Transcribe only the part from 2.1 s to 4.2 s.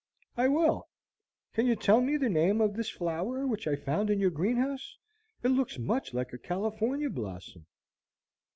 the name of this flower which I found in